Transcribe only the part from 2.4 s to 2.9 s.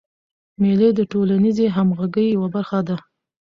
برخه